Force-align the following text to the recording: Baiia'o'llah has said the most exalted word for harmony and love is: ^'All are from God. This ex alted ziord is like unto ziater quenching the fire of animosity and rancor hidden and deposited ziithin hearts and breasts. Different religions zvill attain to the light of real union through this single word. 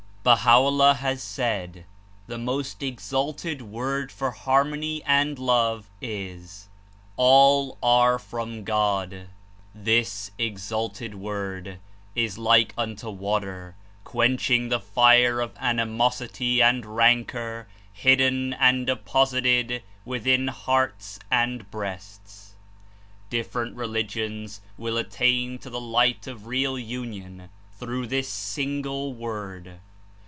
Baiia'o'llah 0.23 0.97
has 0.97 1.23
said 1.23 1.83
the 2.27 2.37
most 2.37 2.83
exalted 2.83 3.59
word 3.63 4.11
for 4.11 4.29
harmony 4.29 5.01
and 5.03 5.39
love 5.39 5.89
is: 5.99 6.69
^'All 7.17 7.75
are 7.81 8.19
from 8.19 8.63
God. 8.63 9.29
This 9.73 10.29
ex 10.37 10.71
alted 10.71 11.13
ziord 11.15 11.77
is 12.15 12.37
like 12.37 12.71
unto 12.77 13.07
ziater 13.07 13.73
quenching 14.03 14.69
the 14.69 14.79
fire 14.79 15.41
of 15.41 15.57
animosity 15.59 16.61
and 16.61 16.85
rancor 16.85 17.67
hidden 17.91 18.53
and 18.53 18.85
deposited 18.85 19.81
ziithin 20.05 20.49
hearts 20.51 21.17
and 21.31 21.71
breasts. 21.71 22.53
Different 23.31 23.75
religions 23.75 24.61
zvill 24.79 24.99
attain 24.99 25.57
to 25.57 25.71
the 25.71 25.81
light 25.81 26.27
of 26.27 26.45
real 26.45 26.77
union 26.77 27.49
through 27.71 28.05
this 28.05 28.29
single 28.29 29.13
word. 29.15 29.79